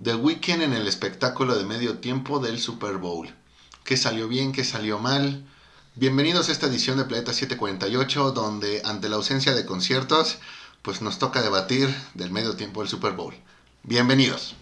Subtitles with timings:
[0.00, 3.28] The Weeknd en el espectáculo de medio tiempo del Super Bowl.
[3.84, 4.50] ¿Qué salió bien?
[4.50, 5.44] ¿Qué salió mal?
[5.96, 10.38] Bienvenidos a esta edición de Planeta 748, donde ante la ausencia de conciertos,
[10.80, 13.34] pues nos toca debatir del medio tiempo del Super Bowl.
[13.82, 14.56] Bienvenidos.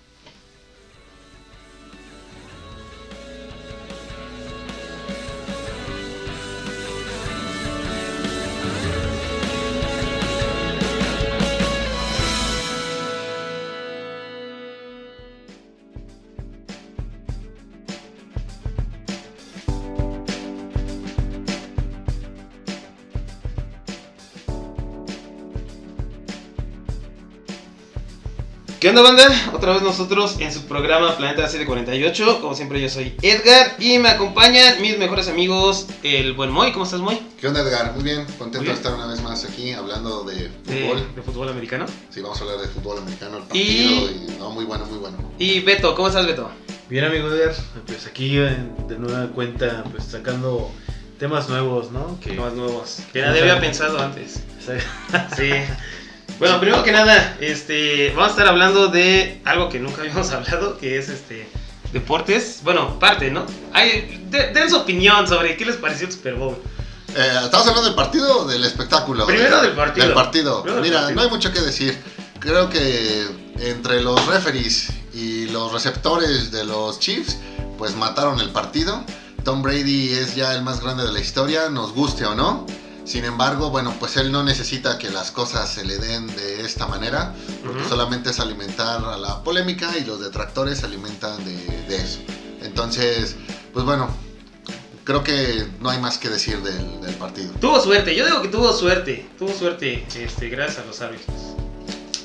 [28.90, 29.50] Onda, banda?
[29.52, 32.40] Otra vez nosotros en su programa Planeta 748.
[32.40, 36.72] Como siempre, yo soy Edgar y me acompañan mis mejores amigos, el buen Moy.
[36.72, 37.20] ¿Cómo estás, Moy?
[37.40, 37.92] ¿Qué onda, Edgar?
[37.94, 38.74] Muy bien, contento Muy bien.
[38.74, 41.14] de estar una vez más aquí hablando de fútbol.
[41.14, 41.86] de fútbol americano.
[42.10, 44.38] Sí, vamos a hablar de fútbol americano, el Y- partido y...
[44.38, 45.18] no, muy bueno, muy bueno.
[45.38, 46.50] Y Beto, ¿cómo estás, Beto?
[46.88, 47.54] Bien amigo Edgar,
[47.86, 48.56] pues aquí eh,
[48.88, 50.70] de nueva cuenta pues sacando
[51.20, 52.18] temas nuevos, ¿no?
[52.20, 52.98] Que Más nuevos.
[53.12, 54.40] Que nadie había pensado antes.
[55.36, 55.50] Sí.
[56.40, 60.76] Bueno, primero que nada, este, vamos a estar hablando de algo que nunca habíamos hablado,
[60.78, 61.48] que es este
[61.92, 62.60] deportes.
[62.64, 63.44] Bueno, parte, ¿no?
[63.72, 66.56] Hay, de- den su opinión sobre qué les pareció el Super Bowl.
[67.14, 69.26] Eh, ¿Estamos hablando del partido o del espectáculo?
[69.26, 70.06] Primero del partido.
[70.06, 70.62] Del partido.
[70.62, 71.16] Primero del Mira, partido.
[71.16, 71.98] no hay mucho que decir.
[72.38, 73.26] Creo que
[73.58, 77.36] entre los referees y los receptores de los Chiefs,
[77.76, 79.04] pues mataron el partido.
[79.44, 82.66] Tom Brady es ya el más grande de la historia, nos guste o no.
[83.10, 86.86] Sin embargo, bueno, pues él no necesita que las cosas se le den de esta
[86.86, 87.34] manera,
[87.66, 91.56] porque solamente es alimentar a la polémica y los detractores se alimentan de,
[91.88, 92.20] de eso.
[92.62, 93.34] Entonces,
[93.72, 94.08] pues bueno,
[95.02, 97.50] creo que no hay más que decir del, del partido.
[97.60, 99.28] Tuvo suerte, yo digo que tuvo suerte.
[99.36, 101.36] Tuvo suerte, este, gracias a los árbitros.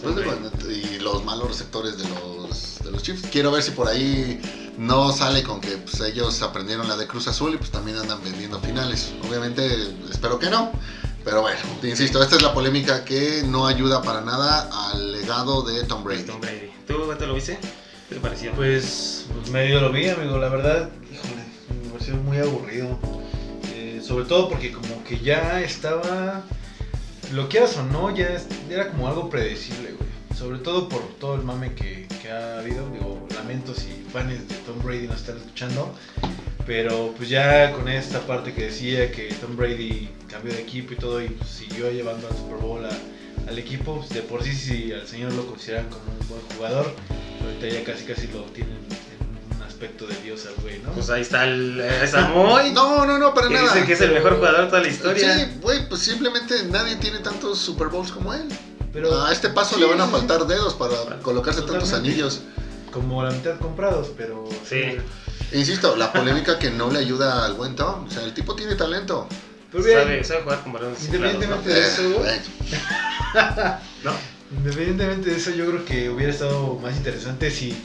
[0.03, 0.15] Pues
[0.69, 3.27] y los malos receptores de los, de los Chiefs.
[3.31, 4.39] Quiero ver si por ahí
[4.77, 8.23] no sale con que pues, ellos aprendieron la de Cruz Azul y pues también andan
[8.23, 9.13] vendiendo finales.
[9.27, 10.71] Obviamente espero que no.
[11.23, 15.63] Pero bueno, te insisto, esta es la polémica que no ayuda para nada al legado
[15.63, 16.23] de Tom Brady.
[16.23, 16.71] Tom Brady.
[16.85, 17.57] ¿Tú, Beto, lo viste?
[18.09, 18.51] ¿Qué te pareció?
[18.51, 21.43] pues, pues medio lo vi amigo, la verdad, híjole,
[21.83, 22.99] me pareció muy aburrido.
[23.73, 26.43] Eh, sobre todo porque como que ya estaba,
[27.33, 30.09] lo quieras o no, ya era como algo predecible, güey.
[30.37, 34.55] Sobre todo por todo el mame que, que ha habido, digo, lamento si fans de
[34.65, 35.93] Tom Brady nos están escuchando.
[36.65, 40.95] Pero pues ya con esta parte que decía que Tom Brady cambió de equipo y
[40.95, 44.53] todo y pues, siguió llevando al Super Bowl a- al equipo, pues, de por sí
[44.53, 46.91] si al señor lo consideran como un buen jugador,
[47.43, 50.91] ahorita ya casi casi lo tienen en un aspecto de Dios al güey, ¿no?
[50.93, 52.71] Pues ahí está el eh, Samoy.
[52.71, 53.71] No, no, no, para que nada.
[53.75, 55.37] dice que es el mejor jugador de toda la historia.
[55.37, 58.47] Sí, güey, pues simplemente nadie tiene tantos Super Bowls como él.
[58.91, 62.41] Pero a este paso sí, le van a faltar dedos para colocarse tantos anillos.
[62.95, 64.97] Como la mitad comprados, pero Sí.
[65.51, 68.07] Insisto, la polémica que no le ayuda al buen Tom.
[68.07, 69.27] O sea, el tipo tiene talento.
[69.71, 72.41] Pero bien, Sabe, sabe jugar con balones Independientemente de eso, Eh,
[74.03, 74.11] ¿no?
[74.57, 77.77] Independientemente de eso, yo creo que hubiera estado más interesante si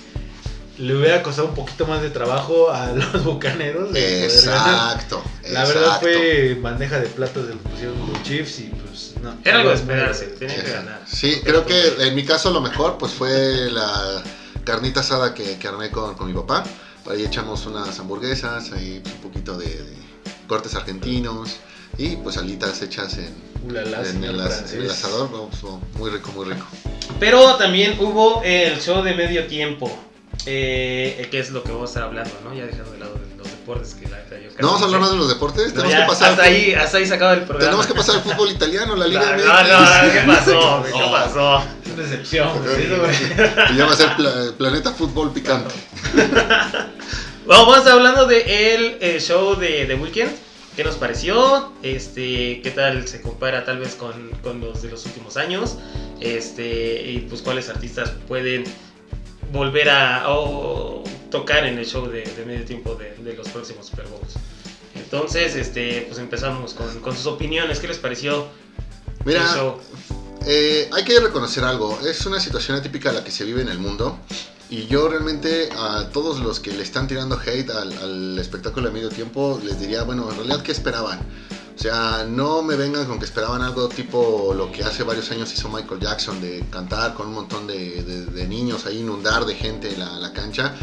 [0.78, 3.92] le hubiera costado un poquito más de trabajo a los bucaneros.
[3.92, 4.94] de poder ganar.
[4.96, 5.22] Exacto.
[5.50, 9.36] La verdad fue bandeja de platos de los pusieron los Chiefs y pues no.
[9.44, 11.02] Era algo de esperarse, tenía que ganar.
[11.06, 14.22] Sí, creo que en mi caso lo mejor pues fue la
[14.64, 16.64] carnita asada que, que armé con, con mi papá.
[17.10, 19.96] Ahí echamos unas hamburguesas, ahí un poquito de, de
[20.46, 21.56] cortes argentinos
[21.98, 23.34] y pues alitas hechas en,
[23.68, 25.30] Ulala, en señor el, as- el asador.
[25.30, 26.66] No, pues, no, muy rico, muy rico.
[27.18, 29.90] Pero también hubo el show de medio tiempo.
[30.46, 32.54] Eh, que es lo que vamos a estar hablando, ¿no?
[32.54, 35.16] Ya dejando de lado los deportes que la yo ¿No vamos a hablar más de
[35.16, 35.66] los deportes?
[35.68, 36.30] No, Tenemos ya, que pasar.
[36.32, 37.64] hasta ahí, hasta ahí sacado el programa.
[37.64, 39.68] Tenemos que pasar al fútbol italiano, la No, Liga no, MX.
[39.68, 40.82] no, no, ¿qué pasó?
[40.84, 41.10] ¿Qué Oh.
[41.12, 41.58] pasó?
[41.84, 42.48] Es una decepción.
[43.68, 45.74] Se llama a ser Pla- Planeta Fútbol Picante.
[47.46, 50.30] Bueno, vamos a estar hablando de el, eh, show de The Weeknd.
[50.76, 51.72] ¿Qué nos pareció?
[51.82, 55.76] Este, ¿Qué tal se compara tal vez con, con los de los últimos años?
[56.20, 58.62] Este, y pues cuáles artistas pueden
[59.52, 60.26] volver a
[61.30, 64.34] tocar en el show de, de medio tiempo de, de los próximos Super Bowls.
[64.94, 67.80] Entonces, este, pues empezamos con, con sus opiniones.
[67.80, 68.46] ¿Qué les pareció
[69.24, 69.80] Mira, el show?
[70.46, 73.78] Eh, hay que reconocer algo, es una situación atípica la que se vive en el
[73.78, 74.18] mundo
[74.70, 78.94] y yo realmente a todos los que le están tirando hate al, al espectáculo de
[78.94, 81.20] medio tiempo les diría, bueno, en realidad, ¿qué esperaban?
[81.80, 85.50] O sea, no me vengan con que esperaban algo tipo lo que hace varios años
[85.54, 89.54] hizo Michael Jackson, de cantar con un montón de, de- de niños ahí, inundar de
[89.54, 90.74] gente la, la cancha.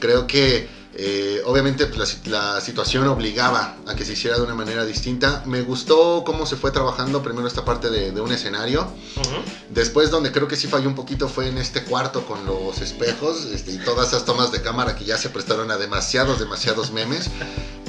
[0.00, 4.54] Creo que Eh, obviamente pues, la, la, situación obligaba a que se hiciera de una
[4.54, 5.42] manera distinta.
[5.44, 8.80] Me gustó cómo se fue trabajando primero esta parte de, de un escenario.
[9.16, 9.42] Uh -huh.
[9.74, 13.44] Después donde creo que sí falló un poquito fue en este cuarto con los espejos
[13.52, 17.28] este, y todas esas tomas de cámara que ya se prestaron a demasiados, demasiados memes.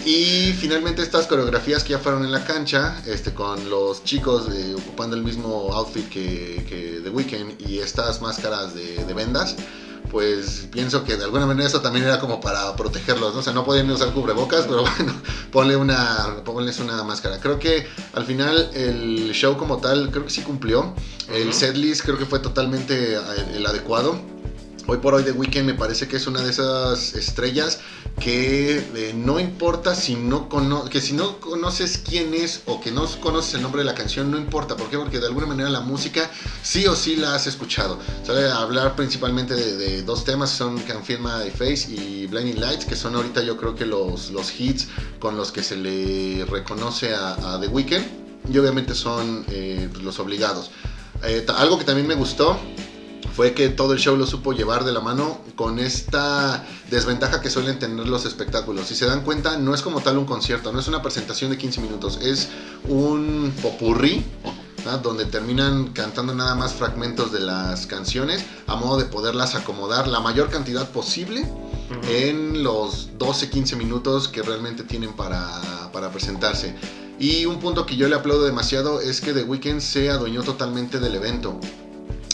[0.07, 4.73] Y finalmente estas coreografías que ya fueron en la cancha, este, con los chicos eh,
[4.73, 9.57] ocupando el mismo outfit que, que The Weeknd y estas máscaras de, de vendas
[10.09, 13.39] pues pienso que de alguna manera eso también era como para protegerlos, ¿no?
[13.39, 15.13] O sea, no podían usar cubrebocas, pero bueno,
[15.51, 17.39] ponle una, ponles una máscara.
[17.39, 20.93] Creo que al final el show como tal, creo que sí cumplió.
[21.31, 23.17] El setlist creo que fue totalmente
[23.53, 24.19] el adecuado.
[24.89, 27.81] Hoy por hoy The Weeknd me parece que es una de esas estrellas
[28.21, 32.91] que eh, no importa si no cono que si no conoces quién es o que
[32.91, 34.77] no conoces el nombre de la canción, no importa.
[34.77, 34.97] ¿Por qué?
[34.97, 36.31] Porque de alguna manera la música
[36.63, 37.99] sí o sí la has escuchado.
[38.23, 42.61] Sale a hablar principalmente de, de dos temas, son Can Feel My Face y Blinding
[42.61, 44.87] Lights, que son ahorita yo creo que los, los hits
[45.19, 48.05] con los que se le reconoce a, a The Weeknd.
[48.49, 50.71] Y obviamente son eh, los obligados.
[51.23, 52.57] Eh, algo que también me gustó
[53.37, 57.51] fue que todo el show lo supo llevar de la mano con esta desventaja que
[57.51, 58.87] suelen tener los espectáculos.
[58.87, 61.57] Si se dan cuenta, no es como tal un concierto, no es una presentación de
[61.59, 62.49] 15 minutos, es
[62.89, 64.25] un popurrí.
[65.03, 70.21] donde terminan cantando nada más fragmentos de las canciones a modo de poderlas acomodar la
[70.21, 72.09] mayor cantidad posible uh -huh.
[72.09, 75.61] en los 12-15 minutos que realmente tienen para,
[75.91, 76.73] para presentarse.
[77.19, 80.99] Y un punto que yo le aplaudo demasiado es que The Weeknd se adueñó totalmente
[80.99, 81.59] del evento.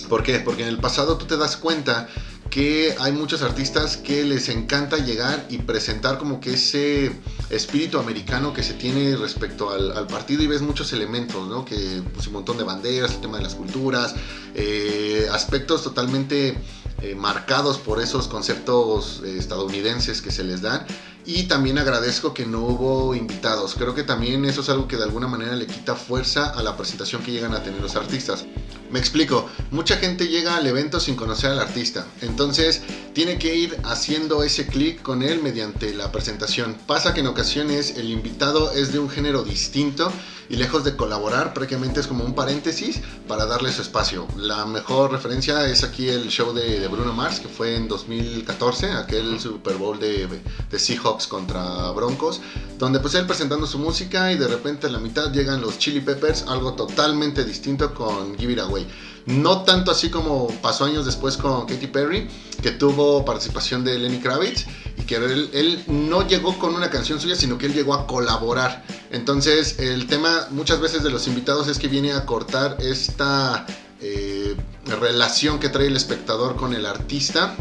[0.06, 0.40] ¿Por qué?
[0.40, 2.08] Porque en el pasado tú te das cuenta
[2.50, 7.12] que hay muchos artistas que les encanta llegar y presentar como que ese
[7.50, 11.66] espíritu americano que se tiene respecto al, al partido y ves muchos elementos, ¿no?
[11.66, 14.14] Que pues, un montón de banderas, el tema de las culturas,
[14.54, 16.56] eh, aspectos totalmente
[17.02, 20.86] eh, marcados por esos conceptos eh, estadounidenses que se les dan.
[21.26, 23.76] Y también agradezco que no hubo invitados.
[23.76, 26.78] Creo que también eso es algo que de alguna manera le quita fuerza a la
[26.78, 28.46] presentación que llegan a tener los artistas.
[28.94, 33.76] Me explico, mucha gente llega al evento sin conocer al artista, entonces tiene que ir
[33.84, 36.78] haciendo ese clic con él mediante la presentación.
[36.86, 40.14] Pasa que en ocasiones el invitado es de un género distinto
[40.50, 44.28] y lejos de colaborar, prácticamente es como un paréntesis para darle su espacio.
[44.38, 48.92] La mejor referencia es aquí el show de, de Bruno Mars, que fue en 2014,
[48.92, 50.28] aquel Super Bowl de,
[50.70, 52.42] de Seahawks contra Broncos,
[52.78, 56.02] donde pues él presentando su música y de repente a la mitad llegan los Chili
[56.02, 58.83] Peppers, algo totalmente distinto con Give It Away.
[59.26, 62.28] No tanto así como pasó años después con Katy Perry,
[62.62, 64.66] que tuvo participación de Lenny Kravitz
[64.98, 68.84] y que él, no llegó con una canción suya, sino que él llegó a colaborar.
[69.12, 73.66] Entonces, el tema muchas veces de los invitados es que viene a cortar esta
[74.02, 74.56] eh,
[75.00, 77.56] relación que trae el espectador con el artista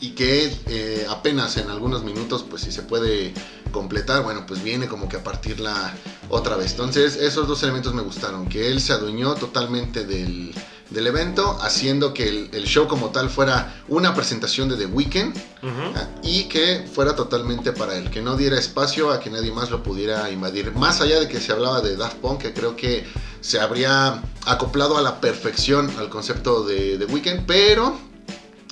[0.00, 3.32] y que eh, apenas en algunos minutos, pues si se puede
[3.70, 5.94] completar, bueno, pues viene como que a partirla
[6.28, 6.72] otra vez.
[6.72, 10.54] Entonces, esos dos elementos me gustaron, que él se adueñó totalmente del,
[10.90, 15.36] del evento, haciendo que el, el, show como tal fuera una presentación de The Weeknd
[15.36, 16.08] uh -huh.
[16.22, 19.82] y que fuera totalmente para él, que no diera espacio a que nadie más lo
[19.82, 20.72] pudiera invadir.
[20.74, 23.06] Más allá de que se hablaba de Daft Punk, que creo que
[23.40, 28.09] se habría acoplado a la perfección al concepto de The Weeknd, pero,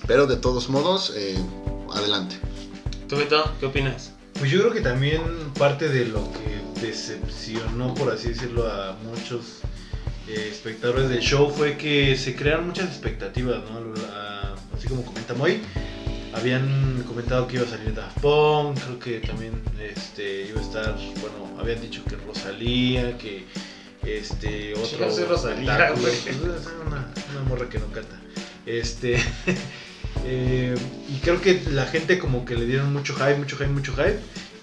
[0.06, 1.36] pero de todos modos, eh,
[1.94, 2.36] adelante.
[3.08, 4.12] ¿Tú, Beto, qué opinas?
[4.38, 5.22] Pues yo creo que también
[5.58, 9.60] parte de lo que decepcionó, por así decirlo, a muchos
[10.28, 13.80] eh, espectadores del show fue que se crearon muchas expectativas, ¿no?
[13.94, 15.60] La, así como comenta Moy,
[16.34, 20.96] habían comentado que iba a salir Daft Punk, creo que también este, iba a estar,
[21.20, 23.46] bueno, habían dicho que Rosalía, que
[24.02, 25.10] este otro...
[25.10, 26.14] Sí, Rosalía, güey.
[26.86, 28.20] Una, una morra que no canta.
[28.66, 29.18] Este...
[30.24, 30.74] Eh,
[31.08, 34.18] y creo que la gente como que le dieron mucho hype, mucho hype, mucho hype.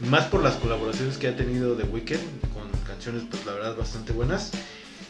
[0.09, 2.19] Más por las colaboraciones que ha tenido The Weeknd
[2.53, 4.51] con canciones, pues la verdad, bastante buenas.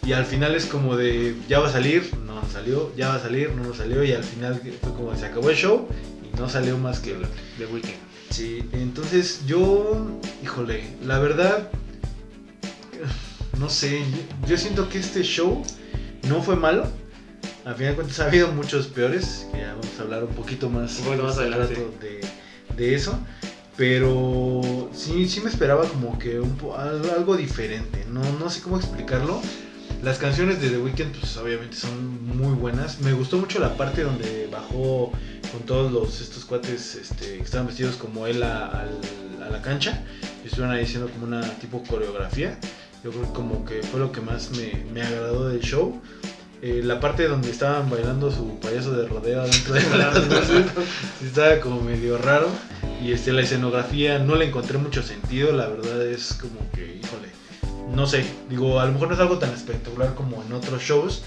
[0.06, 3.15] Y al final es como de, ya va a salir, no nos salió, ya va
[3.15, 4.04] a salir, no nos salió.
[4.04, 5.88] Y al final fue como se acabó el show
[6.24, 7.15] y no salió más que
[7.58, 8.06] The Weeknd.
[8.30, 11.70] Sí, entonces yo, híjole, la verdad,
[13.60, 14.01] no sé,
[14.48, 15.63] yo siento que este show
[16.27, 16.88] no fue malo
[17.65, 20.69] a final de cuentas ha habido muchos peores, que ya vamos a hablar un poquito
[20.69, 22.22] más, bueno, más adelante de,
[22.75, 23.17] de, eso.
[23.75, 26.57] Pero sí, sí me esperaba como que un,
[27.17, 28.05] algo diferente.
[28.10, 29.41] No, no sé cómo explicarlo.
[30.03, 33.01] Las canciones de The Weeknd, pues obviamente son muy buenas.
[33.01, 35.12] Me gustó mucho la parte donde bajó
[35.51, 38.86] con todos los, estos cuates este, que estaban vestidos como él a, a,
[39.45, 40.03] a la cancha.
[40.43, 42.60] Y estuvieron ahí haciendo como una tipo coreografía.
[43.03, 46.00] Yo creo que como que fue lo que más me, me agradó del show.
[46.65, 50.65] Eh, la parte donde estaban bailando su payaso de rodeo dentro de la sí
[51.24, 52.50] estaba como medio raro
[53.03, 57.27] Y este, la escenografía no le encontré mucho sentido, la verdad es como que, híjole,
[57.93, 61.22] no sé, digo, a lo mejor no es algo tan espectacular como en otros shows,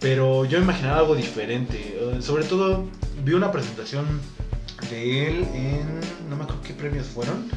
[0.00, 1.96] pero yo imaginaba algo diferente.
[1.98, 2.86] Eh, Sobre todo
[3.24, 4.04] vi una presentación
[4.90, 7.48] de él en, no me acuerdo qué premios fueron,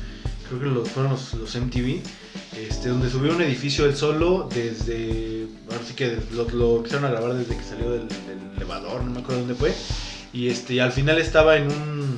[0.48, 2.00] creo que los, fueron los, los MTV,
[2.64, 6.18] este, donde subió un edificio él solo desde, ahora sí que
[6.54, 8.08] lo, empezaron a grabar desde que salió del,
[8.56, 9.74] elevador, no me acuerdo dónde fue,
[10.34, 12.18] y este, al final estaba en un,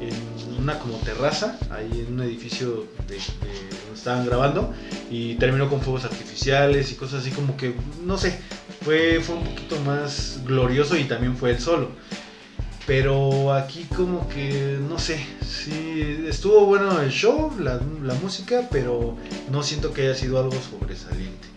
[0.00, 4.72] en una como terraza, ahí en un edificio de, de donde estaban grabando,
[5.10, 8.38] y terminó con fuegos artificiales y cosas así como que, no sé,
[8.82, 11.90] fue, fue un poquito más glorioso y también fue él solo.
[12.88, 17.78] Pero aquí como que, no sé, sí, estuvo bueno el show, la,
[18.22, 19.14] música, pero
[19.50, 21.48] no siento que haya sido algo sobresaliente,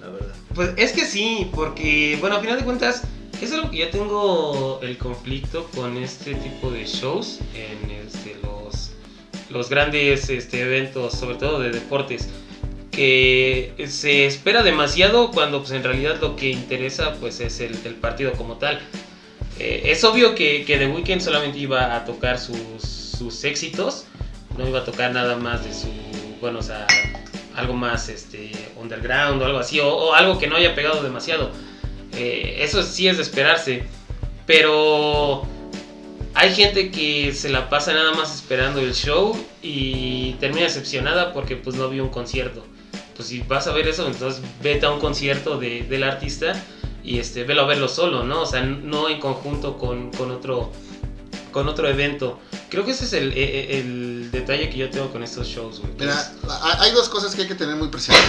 [0.00, 0.34] la verdad.
[0.52, 3.04] Pues es que sí, porque, bueno, a final de cuentas,
[3.40, 8.90] es algo que ya tengo el conflicto con este tipo de shows en este, los,
[9.48, 12.28] los grandes este, eventos, sobre todo de deportes,
[12.90, 18.32] que se espera demasiado cuando pues, en realidad lo que interesa pues, es el partido
[18.32, 18.80] como tal.
[19.60, 24.06] Eh, es obvio que, que The Weeknd solamente iba a tocar sus, sus éxitos,
[24.56, 25.88] no iba a tocar nada más de su,
[26.40, 26.86] bueno, o sea,
[27.54, 31.50] algo más este, underground o algo así, o, o algo que no haya pegado demasiado.
[32.16, 33.84] Eh, eso sí es de esperarse,
[34.46, 35.46] pero
[36.32, 41.56] hay gente que se la pasa nada más esperando el show y termina decepcionada porque
[41.56, 42.64] pues no vio un concierto.
[43.14, 46.54] Pues si vas a ver eso, entonces vete a un concierto de, del artista
[47.04, 48.42] y este, velo a verlo solo, ¿no?
[48.42, 50.72] O sea, no en conjunto con, con otro
[51.52, 52.38] con otro evento.
[52.68, 55.92] Creo que ese es el, el, el detalle que yo tengo con estos shows, güey.
[55.98, 58.22] Mira, ha- hay dos cosas que hay que tener muy presentes.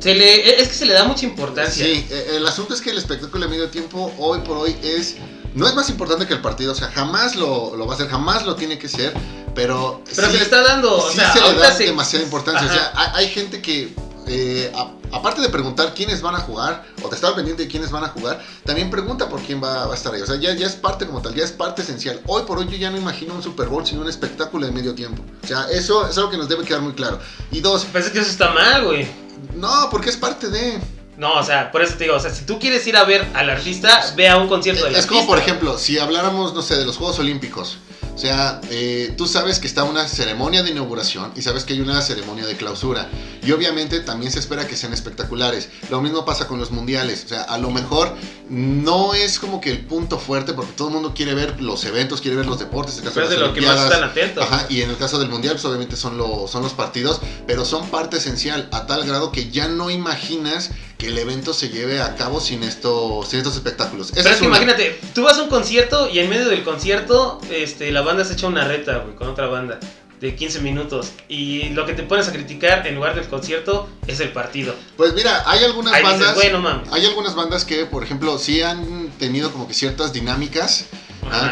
[0.00, 1.84] Se le, es que se le da mucha importancia.
[1.84, 5.16] Sí, eh, el asunto es que el espectáculo de medio tiempo hoy por hoy es
[5.54, 8.08] no es más importante que el partido, o sea, jamás lo, lo va a ser,
[8.08, 9.14] jamás lo tiene que ser,
[9.54, 12.24] pero Pero sí- se le está dando, o sí sea, se le da se- demasiada
[12.24, 12.66] importancia.
[12.68, 13.12] O sea, Ajá.
[13.16, 13.94] hay, hay gente que,
[14.26, 17.90] eh, a- aparte de preguntar quiénes van a jugar, o de estar pendiente de quiénes
[17.90, 20.22] van a jugar, también pregunta por quién va, va a estar ahí.
[20.22, 22.20] O sea, ya, ya es parte como tal, ya es parte esencial.
[22.26, 24.94] Hoy por hoy yo ya no imagino un Super Bowl sin un espectáculo de medio
[24.94, 25.22] tiempo.
[25.42, 27.18] O sea, eso es algo que nos debe quedar muy claro.
[27.50, 29.06] Y dos, Pensé que eso está mal, güey.
[29.54, 30.80] no, porque es parte de...
[31.16, 33.24] No, o sea, por eso te digo, o sea, si tú quieres ir a ver
[33.34, 35.36] al artista, ve a un concierto del Es como, artista.
[35.36, 37.78] por ejemplo, si habláramos, no sé, de los Juegos Olímpicos.
[38.14, 41.80] O sea, eh, tú sabes que está una ceremonia de inauguración y sabes que hay
[41.80, 43.08] una ceremonia de clausura.
[43.42, 45.68] Y obviamente también se espera que sean espectaculares.
[45.90, 47.24] Lo mismo pasa con los mundiales.
[47.24, 48.14] O sea, a lo mejor
[48.48, 52.20] no es como que el punto fuerte porque todo el mundo quiere ver los eventos,
[52.20, 52.94] quiere ver los deportes.
[52.98, 54.44] en el caso Pero de las lo que más están atentos.
[54.44, 57.64] Ajá, y en el caso del mundial, pues obviamente son, lo- son los partidos, pero
[57.64, 62.00] son parte esencial a tal grado que ya no imaginas que el evento se lleve
[62.00, 64.12] a cabo sin, esto, sin estos espectáculos.
[64.14, 64.56] Pero es que una.
[64.56, 68.34] imagínate, tú vas a un concierto y en medio del concierto, este, la banda se
[68.34, 69.80] echa una reta, güey, con otra banda
[70.20, 71.12] de 15 minutos.
[71.28, 74.74] Y lo que te pones a criticar en lugar del concierto es el partido.
[74.96, 76.34] Pues mira, hay algunas Ahí bandas.
[76.34, 76.88] dices, bueno, mames.
[76.92, 80.86] Hay algunas bandas que, por ejemplo, sí han tenido como que ciertas dinámicas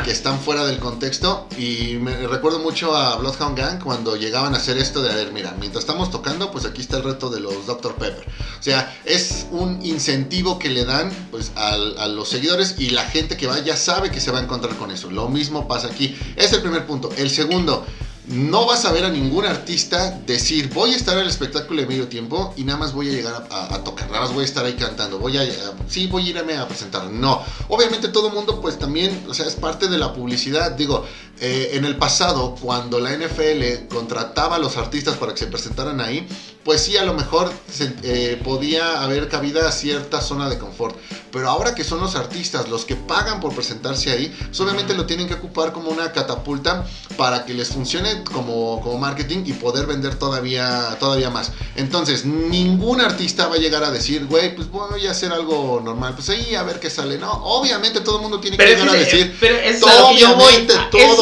[0.05, 1.47] que están fuera del contexto.
[1.59, 5.33] Y me recuerdo mucho a Bloodhound Gang cuando llegaban a hacer esto de, a ver,
[5.33, 7.95] mira, mientras estamos tocando, pues aquí está el reto de los Dr.
[7.95, 8.27] Pepper.
[8.59, 11.77] O sea, es un incentivo que le dan pues a
[12.09, 14.91] los seguidores y la gente que va ya sabe que se va a encontrar con
[14.91, 15.11] eso.
[15.11, 16.17] Lo mismo pasa aquí.
[16.37, 17.11] Es el primer punto.
[17.17, 17.85] El segundo,
[18.33, 22.09] no vas a ver a ningún artista decir voy a estar al espectáculo de medio
[22.09, 24.73] tiempo y nada más voy a llegar a, tocar, nada más voy a estar ahí
[24.73, 25.47] cantando, voy a, a-
[25.87, 27.11] sí voy a irme a presentar.
[27.11, 30.71] No, obviamente todo el mundo pues también, o sea, es parte de la publicidad.
[30.73, 31.05] Digo,
[31.41, 36.01] eh, en el pasado cuando la NFL contrataba a los artistas para que se presentaran
[36.01, 36.27] ahí,
[36.65, 40.97] pues sí a lo mejor se- eh, podía haber cabida a cierta zona de confort.
[41.33, 45.07] Pero ahora que son los artistas los que pagan por presentarse ahí, pues obviamente lo
[45.07, 46.85] tienen que ocupar como una catapulta
[47.17, 51.51] para que les funcione como, como marketing y poder vender todavía, todavía más.
[51.75, 56.15] Entonces, ningún artista va a llegar a decir, güey, pues voy a hacer algo normal,
[56.15, 57.17] pues ahí a ver qué sale.
[57.19, 60.21] No, obviamente todo el mundo tiene que Pero es llegar a decir, pero es que
[60.21, 60.53] yo voy.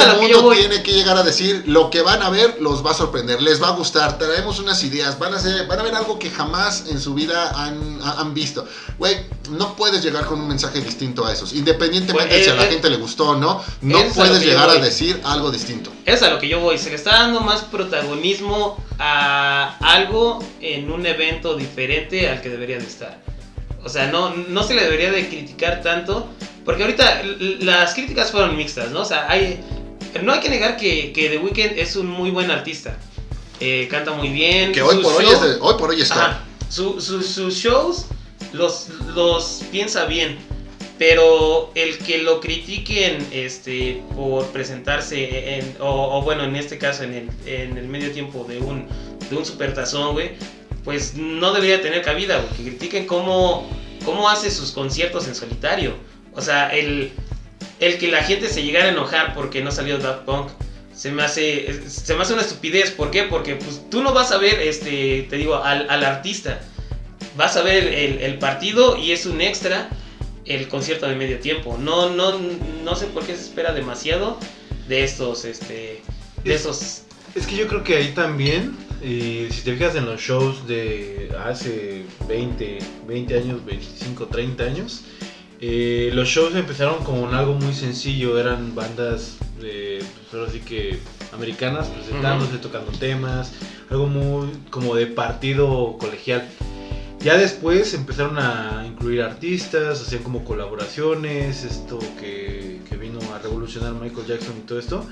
[0.01, 2.85] Todo el que mundo tiene que llegar a decir, lo que van a ver los
[2.85, 5.83] va a sorprender, les va a gustar, traemos unas ideas, van a, ser, van a
[5.83, 8.67] ver algo que jamás en su vida han, ha- han visto.
[8.99, 9.17] Güey,
[9.51, 12.71] no puedes llegar con un mensaje distinto a esos, independientemente Pues, si a la eh,
[12.71, 15.91] gente le gustó o no, no a puedes llegar a decir algo distinto.
[16.05, 16.79] Es a lo que yo voy.
[16.79, 22.79] Se le está dando más protagonismo a algo en un evento diferente al que debería
[22.79, 23.19] de estar.
[23.85, 26.29] O sea, no, no se le debería de criticar tanto.
[26.65, 27.23] Porque ahorita
[27.61, 29.01] las críticas fueron mixtas, ¿no?
[29.01, 29.65] O sea, hay,
[30.23, 32.99] no hay que negar que, que The Weeknd es un muy buen artista.
[33.61, 34.73] Eh, canta muy bien.
[34.73, 36.15] Que hoy por hoy, es de- hoy por hoy está.
[36.31, 36.45] Ajá.
[36.69, 38.07] Su- su- sus shows
[38.53, 40.39] los, los piensa bien.
[40.99, 47.05] pero el que lo critiquen este, por presentarse, en, o, o bueno, en este caso
[47.05, 48.87] en el, en el medio tiempo de un,
[49.31, 50.33] de un supertazón, güey,
[50.85, 52.49] pues no debería tener cabida, güey.
[52.55, 53.67] Que critiquen cómo,
[54.05, 55.95] cómo hace sus conciertos en solitario.
[56.35, 57.13] O sea, el,
[57.81, 60.49] el que la gente se llegara a enojar porque no salió Daft Punk.
[60.95, 62.91] Se me, hace, se me hace una estupidez.
[62.91, 63.23] ¿Por qué?
[63.25, 66.61] Porque pues, tú no vas a ver, este, te digo, al, al artista.
[67.37, 69.89] Vas a ver el, el partido y es un extra
[70.45, 71.79] el concierto de medio tiempo.
[71.79, 72.39] No, no,
[72.85, 74.39] no sé por qué se espera demasiado
[74.89, 76.03] de estos, este,
[76.45, 77.03] de Es- esos.
[77.35, 81.31] Es que yo creo que ahí también, eh, si te fijas en los shows de
[81.47, 85.03] hace 20, 20 años, 25, 30 años,
[85.61, 90.61] eh, los shows empezaron como en algo muy sencillo, eran bandas, eh, pues ahora sí
[90.61, 90.99] que
[91.33, 93.53] americanas, presentándose, tocando temas,
[93.91, 96.49] algo muy como de partido colegial.
[97.21, 103.93] Ya después empezaron a incluir artistas, hacían como colaboraciones, esto que, que vino a revolucionar
[103.93, 105.07] Michael Jackson y todo esto.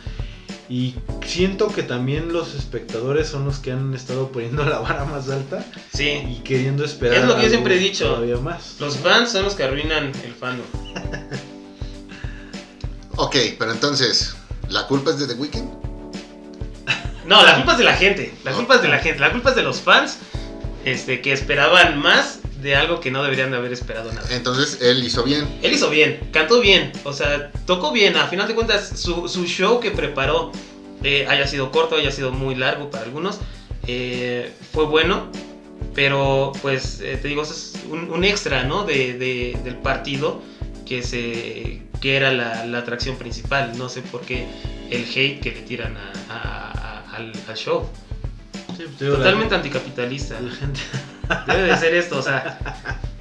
[0.70, 0.94] Y
[1.26, 5.64] siento que también los espectadores son los que han estado poniendo la vara más alta
[5.94, 6.08] Sí.
[6.28, 7.18] y queriendo esperar.
[7.18, 8.06] Es lo que yo siempre he dicho.
[8.06, 8.76] Todavía más.
[8.78, 10.66] Los fans son los que arruinan el fandom.
[13.20, 14.36] Ok, pero entonces,
[14.68, 15.68] ¿la culpa es de The Weeknd?
[17.26, 18.32] No, la culpa es de la gente.
[18.44, 19.18] La culpa es de la gente.
[19.18, 20.18] La culpa es de los fans
[20.84, 24.26] este, que esperaban más de algo que no deberían de haber esperado nada.
[24.30, 25.48] Entonces, él hizo bien.
[25.62, 28.16] Él hizo bien, cantó bien, o sea, tocó bien.
[28.16, 30.50] A final de cuentas, su, su show que preparó,
[31.02, 33.38] eh, haya sido corto, haya sido muy largo para algunos,
[33.86, 35.30] eh, fue bueno.
[35.94, 38.84] Pero, pues, eh, te digo, eso es un, un extra, ¿no?
[38.84, 40.42] De, de- del partido
[40.86, 43.76] que, se, que era la, la atracción principal.
[43.78, 44.46] No sé por qué
[44.90, 47.88] el hate que le tiran a- a- a- al, al show.
[48.78, 50.40] Sí, pues, la- Totalmente anticapitalista.
[50.40, 50.80] la gente.
[51.46, 52.58] Debe de ser esto, o sea.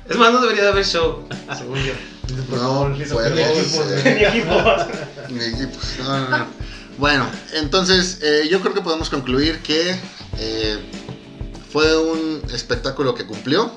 [0.10, 1.94] Es más, no debería de haber show, según yo.
[2.28, 3.16] Por No, por favor, Lisa.
[3.16, 4.82] por- Ni equipos.
[5.30, 5.84] Ni equipos.
[6.00, 6.46] No, no, no.
[6.98, 10.00] Bueno, entonces eh, yo creo que podemos concluir que
[10.40, 10.78] eh,
[11.72, 13.72] fue un espectáculo que cumplió.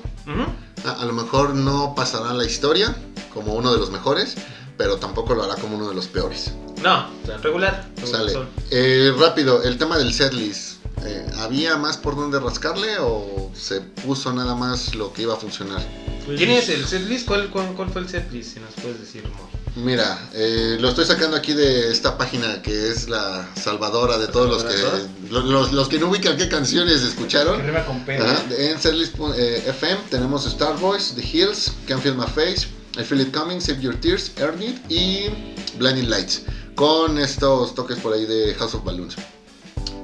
[0.85, 2.95] A, a lo mejor no pasará a la historia
[3.33, 4.35] como uno de los mejores,
[4.77, 6.51] pero tampoco lo hará como uno de los peores.
[6.81, 7.07] No,
[7.43, 7.85] regular.
[8.03, 8.31] Sale.
[8.33, 10.70] Son- Eh, rápido, el tema del setlist.
[11.05, 15.37] Eh, ¿Había más por dónde rascarle o se puso nada más lo que iba a
[15.37, 15.81] funcionar?
[16.25, 17.27] Pues, ¿Quién es el setlist?
[17.27, 18.53] ¿Cuál, cuál, cuál fue el setlist?
[18.53, 19.49] Si nos puedes decir, Mo.
[19.75, 24.49] Mira, eh, lo estoy sacando aquí de esta página que es la salvadora de todos
[24.49, 27.65] los que ¿Salvadora lo- los, los que no ubican qué canciones escucharon.
[27.65, 28.25] rima con pena.
[28.31, 32.67] Ajá, En setlist.fm tenemos Starboys, The Hills, Can't Feel My Face,
[32.99, 35.29] I Feel It Coming, Save Your Tears, Earn It y
[35.77, 36.41] Blinding Lights.
[36.75, 39.15] Con estos toques por ahí de House of Balloons.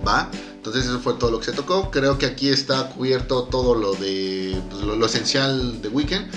[0.08, 0.30] ¿Va?
[0.67, 1.89] Entonces eso fue todo lo que se tocó.
[1.91, 6.30] Creo que aquí está cubierto todo lo de pues, lo, lo esencial de Weekend.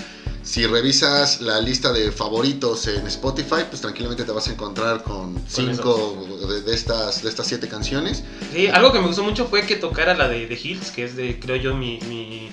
[0.43, 5.41] Si revisas la lista de favoritos en Spotify, pues tranquilamente te vas a encontrar con
[5.47, 8.25] cinco de, de estas, de estas siete canciones.
[8.53, 11.15] Sí, algo que me gustó mucho fue que tocara la de The Hills, que es
[11.15, 12.51] de, creo yo, mi, mi,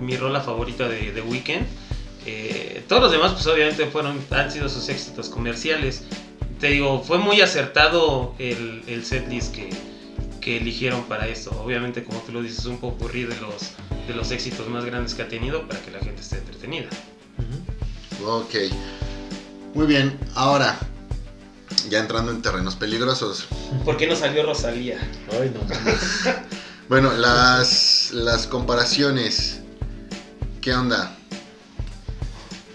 [0.00, 1.66] mi rola favorita de The Weeknd.
[2.26, 6.02] Eh, todos los demás, pues obviamente fueron, han sido sus éxitos comerciales.
[6.58, 9.70] Te digo, fue muy acertado el, el setlist que,
[10.40, 11.50] que eligieron para esto.
[11.62, 13.72] Obviamente, como tú lo dices, un poco de los,
[14.06, 16.88] de los éxitos más grandes que ha tenido para que la gente esté entretenida.
[18.24, 18.54] Ok.
[19.74, 20.18] Muy bien.
[20.34, 20.78] Ahora,
[21.88, 23.46] ya entrando en terrenos peligrosos.
[23.84, 24.98] ¿Por qué no salió Rosalía?
[25.32, 25.60] Ay, no.
[26.90, 29.60] Bueno, las, las comparaciones.
[30.60, 31.16] ¿Qué onda?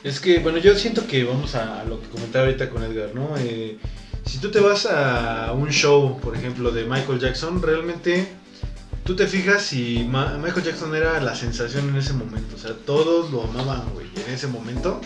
[0.05, 3.13] Es que, bueno, yo siento que vamos a, a lo que comentaba ahorita con Edgar,
[3.13, 3.35] ¿no?
[3.37, 3.77] Eh,
[4.35, 8.27] si tú te vas a un show, por ejemplo, de Michael Jackson, realmente
[9.05, 12.53] tú te fijas si Michael Jackson era la sensación en ese momento.
[12.53, 14.99] O sea, todos lo amaban, güey, en ese momento.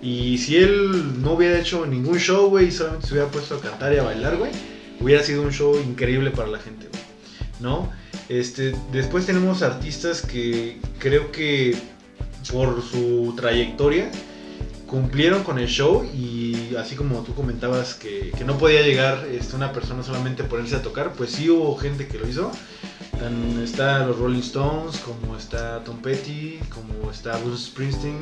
[0.00, 3.60] Y si él no hubiera hecho ningún show, güey, y solamente se hubiera puesto a
[3.60, 4.52] cantar y a bailar, güey,
[5.00, 7.02] hubiera sido un show increíble para la gente, güey.
[7.60, 7.92] ¿No?
[8.30, 11.76] Este, después tenemos artistas que creo que
[12.50, 14.10] por su trayectoria
[14.86, 16.08] cumplieron con el show
[16.72, 20.76] y así como tú comentabas que, que no podía llegar este, una persona solamente ponerse
[20.76, 22.50] a tocar, pues sí hubo gente que lo hizo.
[23.18, 28.16] Tan, está los Rolling Stones, como está Tom Petty, como está Bruce Springsteen,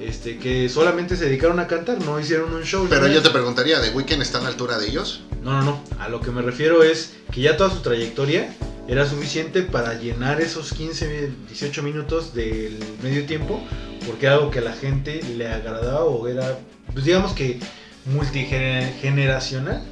[0.00, 2.86] este, que solamente se dedicaron a cantar, no hicieron un show.
[2.88, 3.12] Pero ¿no?
[3.12, 5.22] yo te preguntaría, ¿The Weeknd está a la altura de ellos?
[5.42, 5.84] No, no, no.
[5.98, 8.54] A lo que me refiero es que ya toda su trayectoria
[8.88, 13.62] era suficiente para llenar esos 15, 18 minutos del medio tiempo,
[14.06, 16.58] porque era algo que a la gente le agradaba o era,
[16.92, 17.58] pues digamos que
[18.06, 19.82] multigeneracional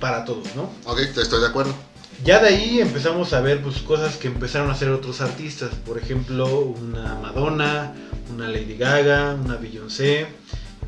[0.00, 0.70] para todos, ¿no?
[0.84, 1.74] Ok, estoy de acuerdo.
[2.22, 5.98] Ya de ahí empezamos a ver pues, cosas que empezaron a hacer otros artistas, por
[5.98, 7.92] ejemplo, una Madonna,
[8.32, 10.26] una Lady Gaga, una Beyoncé,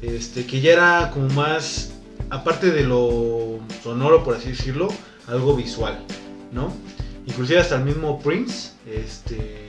[0.02, 1.90] este, que ya era como más,
[2.30, 4.88] aparte de lo sonoro, por así decirlo,
[5.26, 5.98] algo visual,
[6.52, 6.72] ¿no?
[7.26, 9.66] Inclusive hasta el mismo Prince, este,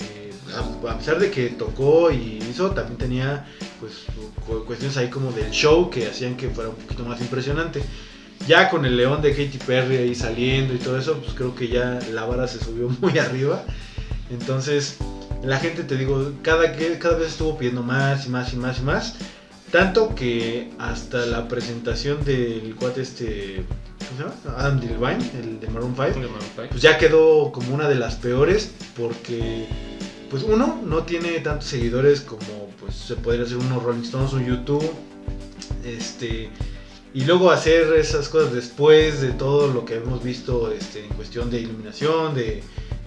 [0.56, 3.46] a, pesar de que tocó y hizo, también tenía
[3.80, 3.94] pues
[4.46, 7.82] cu- cuestiones ahí como del show que hacían que fuera un poquito más impresionante.
[8.48, 11.68] Ya con el león de Katy Perry ahí saliendo y todo eso, pues creo que
[11.68, 13.64] ya la vara se subió muy arriba.
[14.30, 14.98] Entonces,
[15.44, 18.80] la gente, te digo, cada, que- cada vez estuvo pidiendo más y más y más
[18.80, 19.16] y más.
[19.72, 23.66] Tanto que hasta la presentación del cuate este,
[24.08, 24.58] ¿cómo se llama?
[24.58, 26.26] Adam Devine, el de Maroon 5,
[26.70, 29.68] pues ya quedó como una de las peores porque
[30.30, 34.46] pues uno no tiene tantos seguidores como pues se podría hacer unos Rolling Stones un
[34.46, 34.90] YouTube
[35.86, 36.50] este
[37.14, 41.50] y luego hacer esas cosas después de todo lo que hemos visto este, en cuestión
[41.50, 42.62] de iluminación de,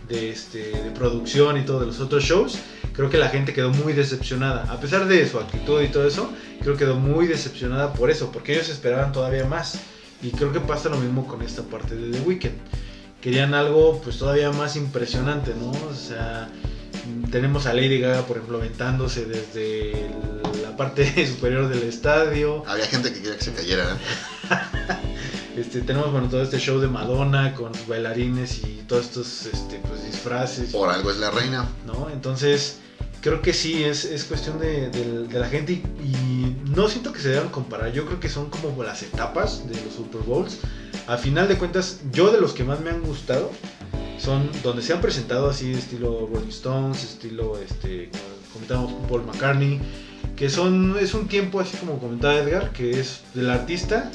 [0.08, 2.58] de, este, de producción y todo de los otros shows
[3.00, 4.70] creo que la gente quedó muy decepcionada.
[4.70, 6.30] A pesar de su actitud y todo eso
[6.60, 9.80] creo que quedó muy decepcionada por eso porque ellos esperaban todavía más.
[10.22, 12.58] Y creo que pasa lo mismo con esta parte de The Weeknd.
[13.22, 15.70] Querían algo pues todavía más impresionante, ¿no?
[15.70, 16.50] O sea,
[17.30, 20.10] tenemos a Lady Gaga, por ejemplo, aventándose desde
[20.62, 22.64] la parte superior del estadio.
[22.66, 23.84] Había gente que quería que se cayera.
[23.84, 23.96] ¿eh?
[25.56, 29.78] Este, tenemos bueno, todo este show de Madonna con sus bailarines y todos estos este,
[29.86, 31.68] pues, disfraces, Por algo es la reina.
[31.84, 32.08] ¿no?
[32.10, 32.78] Entonces,
[33.20, 37.12] creo que sí, es, es cuestión de, de- de la gente y, y no siento
[37.12, 37.92] que se deban comparar.
[37.92, 40.58] Yo creo que son como las etapas de los Super Bowls.
[41.08, 43.50] A final de cuentas, yo de los que más me han gustado
[44.18, 48.10] son donde se han presentado así estilo Rolling Stones, estilo este
[48.52, 49.80] comentábamos Paul McCartney,
[50.36, 54.10] que son es un tiempo así como comentaba Edgar, que es del artista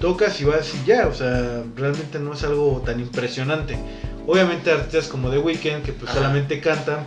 [0.00, 3.78] tocas y vas y ya, o sea, realmente no es algo tan impresionante.
[4.26, 6.20] Obviamente artistas como The Weeknd que pues Ajá.
[6.20, 7.04] solamente cantan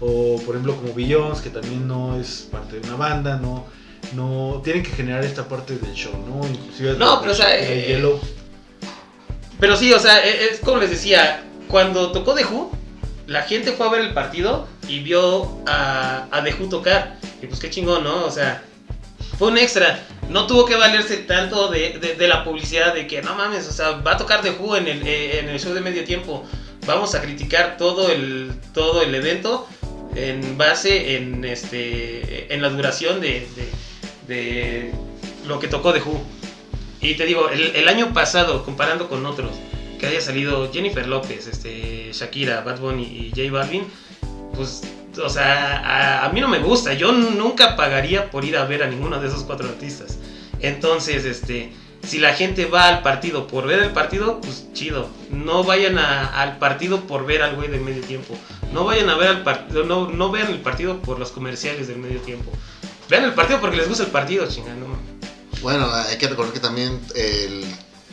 [0.00, 3.64] o por ejemplo como Beyoncé que también no es parte de una banda, no
[4.14, 6.46] no tienen que generar esta parte del show, ¿no?
[6.46, 8.20] Inclusive No, pero, o sea, el eh, Yellow
[9.58, 12.70] Pero sí, o sea, e- es como les decía, cuando tocó The Who,
[13.26, 17.16] la gente fue a ver el partido y vio a, a The Who tocar.
[17.42, 18.24] Y pues qué chingón, ¿no?
[18.24, 18.62] O sea,
[19.38, 20.00] fue un extra.
[20.28, 24.12] No tuvo que valerse tanto de, la publicidad de que no mames, o sea, va
[24.12, 26.44] a tocar The Who en el, eh, en show de medio tiempo.
[26.86, 29.66] Vamos a criticar todo el, todo el evento
[30.14, 33.46] en base en, este, en la duración de,
[34.28, 34.92] de-
[35.46, 36.22] lo que tocó The Who.
[37.00, 39.50] Y te digo, el año pasado, comparando con otros,
[40.04, 43.84] que haya salido Jennifer López, este, Shakira, Bad Bunny y J Balvin,
[44.54, 44.82] pues,
[45.22, 46.92] o sea, a, mí no me gusta.
[46.94, 50.18] Yo nunca pagaría por ir a ver a ninguno de esos cuatro artistas.
[50.60, 51.72] Entonces, este,
[52.06, 55.08] si la gente va al partido por ver el partido, pues chido.
[55.30, 58.36] No vayan a- al partido por ver al güey del medio tiempo.
[58.72, 61.98] No vayan a ver al partido, no, no vean el partido por los comerciales del
[61.98, 62.50] medio tiempo.
[63.08, 64.86] Vean el partido porque les gusta el partido, chingando.
[65.62, 67.64] Bueno, hay que recordar que también el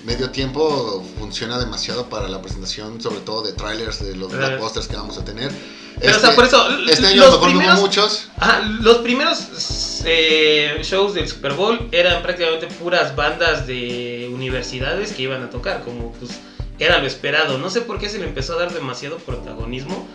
[0.06, 4.38] medio tiempo funciona demasiado para la presentación, sobre todo de trailers de los Eh.
[4.38, 5.52] blockbusters que vamos a tener.
[6.00, 8.30] Pero, o sea, por eso, este año los primeros- muchos.
[8.38, 15.24] Ajá, los primeros eh, shows del Super Bowl eran prácticamente puras bandas de universidades que
[15.24, 16.32] iban a tocar, como pues
[16.80, 17.58] era lo esperado.
[17.60, 20.08] No sé por qué se le empezó a dar demasiado protagonismo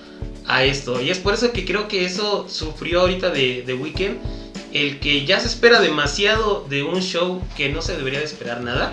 [0.46, 1.00] a esto.
[1.00, 4.18] Y es por eso que creo que eso sufrió ahorita de, de Weekend.
[4.72, 8.60] El que ya se espera demasiado de un show que no se debería de esperar
[8.62, 8.92] nada.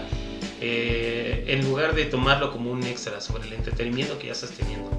[0.62, 4.90] Eh, en lugar de tomarlo como un extra sobre el entretenimiento que ya estás teniendo.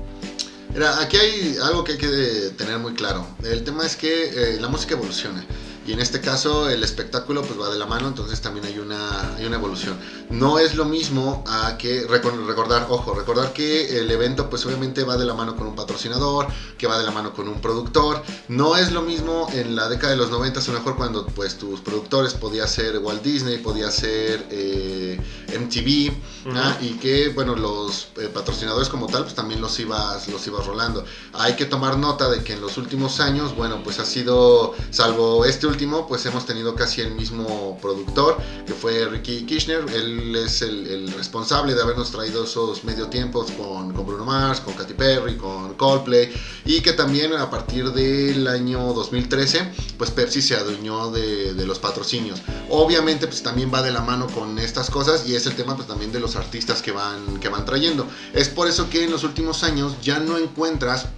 [0.73, 3.27] Mira, aquí hay algo que hay que tener muy claro.
[3.45, 5.45] El tema es que eh, la música evoluciona.
[5.87, 9.35] Y en este caso el espectáculo pues va de la mano, entonces también hay una,
[9.37, 9.97] hay una evolución.
[10.31, 15.05] No es lo mismo a que recor- recordar, ojo, recordar que el evento pues obviamente
[15.05, 16.47] va de la mano con un patrocinador,
[16.79, 18.23] que va de la mano con un productor.
[18.49, 21.57] No es lo mismo en la década de los 90, a lo mejor cuando pues
[21.59, 25.20] tus productores podía ser Walt Disney, podía ser eh,
[25.59, 26.12] MTV,
[26.57, 26.79] ¿ah?
[26.81, 31.05] y que bueno los eh, patrocinadores como tal pues también los ibas los ibas rolando
[31.33, 35.44] hay que tomar nota de que en los últimos años bueno pues ha sido salvo
[35.44, 35.74] este último
[36.07, 39.85] pues hemos tenido casi el mismo productor que fue Ricky Kirchner.
[39.93, 44.61] Él es el, el responsable de habernos traído esos medio tiempos con, con Bruno Mars
[44.61, 46.33] con Katy Perry con Coldplay
[46.65, 51.79] y que también a partir del año 2013 pues Pepsi se adueñó de, de los
[51.79, 52.41] patrocinios.
[52.71, 55.89] Obviamente pues también va de la mano con estas cosas y es el tema pues
[55.89, 58.07] también de los artistas que van que van trayendo.
[58.33, 61.09] Es por eso que en los últimos años ya no encuentras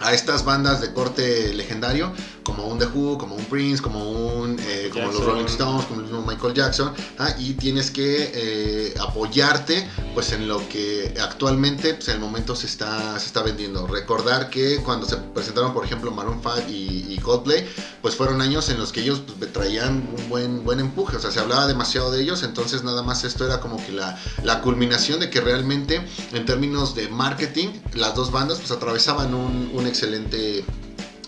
[0.00, 2.12] a estas bandas de corte legendario
[2.44, 5.24] como un The Who, como un Prince, como un eh, como los.
[5.24, 10.46] Rolling Stones, como el mismo Michael Jackson, ah, y tienes que eh, apoyarte pues en
[10.46, 13.86] lo que actualmente pues en el momento se está, se está vendiendo.
[13.86, 17.66] Recordar que cuando se presentaron por ejemplo Maroon 5 y, y Coldplay,
[18.02, 21.30] pues fueron años en los que ellos pues, traían un buen, buen empuje, o sea,
[21.30, 25.20] se hablaba demasiado de ellos, entonces nada más esto era como que la, la culminación
[25.20, 30.64] de que realmente en términos de marketing las dos bandas pues atravesaban un, un excelente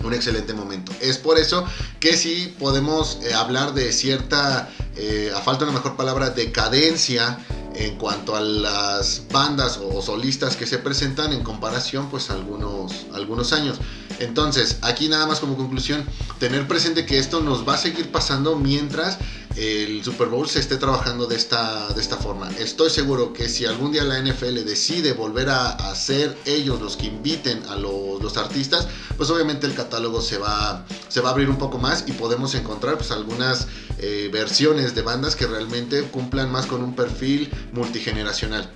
[0.05, 0.93] un excelente momento.
[1.01, 1.65] Es por eso
[2.01, 7.39] que sí podemos eh, hablar de cierta, eh, a falta de una mejor palabra, decadencia
[7.77, 13.07] en cuanto a las bandas o solistas que se presentan en comparación pues a algunos,
[13.15, 13.79] algunos años.
[14.19, 16.05] Entonces, aquí nada más como conclusión,
[16.39, 19.19] tener presente que esto nos va a seguir pasando mientras
[19.57, 22.51] el Super Bowl se esté trabajando de esta, de esta forma.
[22.59, 27.07] Estoy seguro que si algún día la NFL decide volver a, hacer ellos los que
[27.07, 28.87] inviten a los, los, artistas,
[29.17, 32.55] pues obviamente el catálogo se va, se va a abrir un poco más y podemos
[32.55, 38.71] encontrar pues algunas eh, versiones de bandas que realmente cumplan más con un perfil multigeneracional.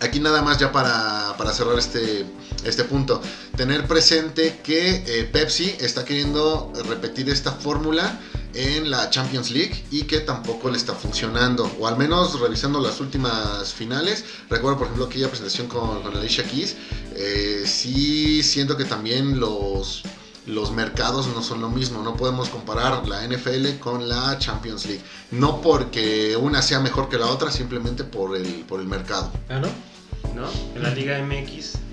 [0.00, 2.24] Aquí nada más ya para, para cerrar este,
[2.64, 3.20] este punto,
[3.56, 8.20] tener presente que eh, Pepsi está queriendo repetir esta fórmula
[8.54, 13.00] en la Champions League y que tampoco le está funcionando, o al menos revisando las
[13.00, 16.76] últimas finales, recuerdo por ejemplo aquella presentación con, con Alicia Keys,
[17.14, 20.02] eh, sí siento que también los,
[20.48, 25.02] los mercados no son lo mismo, no podemos comparar la NFL con la Champions League,
[25.30, 29.30] no porque una sea mejor que la otra, simplemente por el, por el mercado.
[29.48, 29.68] Ah, ¿no?
[30.34, 30.48] ¿No?
[30.74, 31.87] En la Liga MX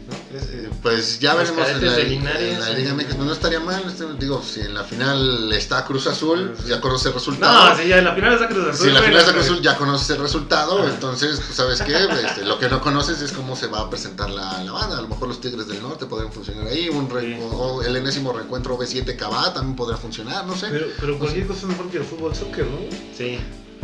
[0.82, 3.18] pues ya veremos en la, Liga MX.
[3.18, 3.84] No, estaría mal.
[3.88, 7.70] Este, digo, si en la final está Cruz Azul, pues ya conoce el resultado.
[7.70, 8.82] No, si ya en la final está Cruz Azul.
[8.82, 10.88] Si en la final está Cruz Azul, ya conoces el resultado.
[10.88, 11.96] Entonces, pues, ¿sabes qué?
[12.26, 14.98] Este, lo que no conoces es cómo se va a presentar la, la, banda.
[14.98, 16.90] A lo mejor los Tigres del Norte podrían funcionar ahí.
[16.90, 17.10] Un
[17.52, 20.68] o, el enésimo reencuentro B7 Cabá también podría funcionar, no sé.
[20.70, 22.78] Pero, pero cualquier cosa es mejor que el fútbol soccer, ¿no?
[23.16, 23.40] Sí.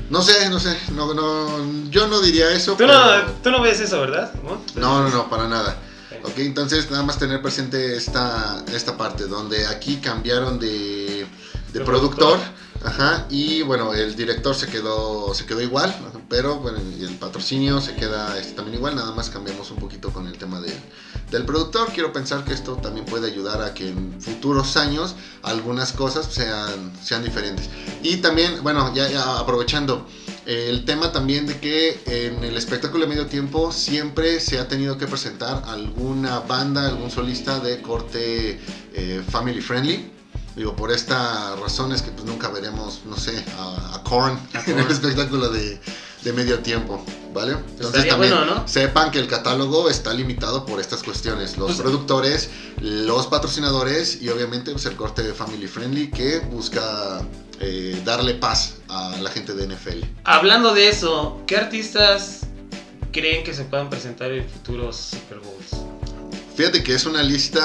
[0.10, 2.74] No sé, no sé, no, no, yo no diría eso.
[2.74, 2.94] Tú, pero...
[2.94, 4.34] no, tú no ves eso, ¿verdad?
[4.76, 5.78] No, no, no, para nada.
[6.24, 11.26] Ok, entonces nada más tener presente esta, esta parte, donde aquí cambiaron de,
[11.74, 12.40] de productor,
[12.84, 15.94] ajá, y bueno, el director se quedó, se quedó igual,
[16.30, 20.14] pero bueno, y el patrocinio se queda este, también igual, nada más cambiamos un poquito
[20.14, 20.72] con el tema de,
[21.32, 21.92] del productor.
[21.92, 26.94] Quiero pensar que esto también puede ayudar a que en futuros años algunas cosas sean,
[27.04, 27.70] sean diferentes.
[28.04, 30.06] Y también, bueno, ya, ya aprovechando,
[30.46, 34.98] el tema también de que en el espectáculo de medio tiempo siempre se ha tenido
[34.98, 38.60] que presentar alguna banda, algún solista de corte
[38.94, 40.12] eh, family friendly.
[40.56, 44.92] Digo, por esta razón es que pues nunca veremos, no sé, a, Korn en el
[44.92, 45.80] espectáculo de,
[46.24, 47.04] de, medio tiempo,
[47.34, 47.54] ¿vale?
[47.54, 48.68] Entonces también ¿no?
[48.68, 51.58] sepan que el catálogo está limitado por estas cuestiones.
[51.58, 57.22] Los pues, productores, los patrocinadores y obviamente pues, el corte family friendly que busca
[57.60, 60.04] eh, darle paz a la gente de NFL.
[60.24, 62.42] Hablando de eso, ¿qué artistas
[63.12, 65.86] creen que se puedan presentar en futuros Super Bowls?
[66.56, 67.62] Fíjate que es una lista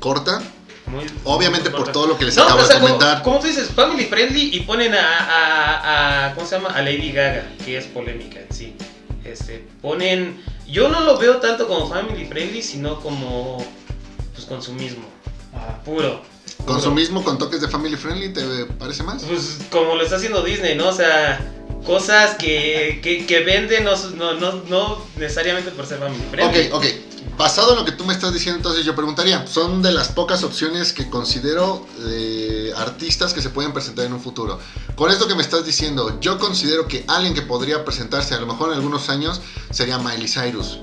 [0.00, 0.42] corta.
[0.90, 3.22] Muy, Obviamente por todo lo que les acabo de comentar.
[3.22, 6.70] Como, tú dices, family friendly y ponen a, a, ¿cómo se llama?
[6.70, 8.74] A Lady Gaga, que es polémica en sí.
[9.24, 13.62] Este, ponen, yo no lo veo tanto como family friendly, sino como
[14.34, 15.04] pues consumismo,
[15.84, 16.22] puro.
[16.64, 18.42] ¿Consumismo con toques de family friendly te
[18.78, 19.22] parece más?
[19.24, 20.88] Pues como lo está haciendo Disney, ¿no?
[20.88, 21.40] O sea,
[21.84, 23.96] cosas que, que, venden no,
[24.34, 26.68] no, no, necesariamente por ser family friendly.
[26.68, 26.84] Ok, ok.
[27.38, 30.42] Basado en lo que tú me estás diciendo, entonces yo preguntaría, son de las pocas
[30.42, 34.58] opciones que considero de artistas que se pueden presentar en un futuro.
[34.96, 38.46] Con esto que me estás diciendo, yo considero que alguien que podría presentarse a lo
[38.46, 40.80] mejor en algunos años sería Miley Cyrus.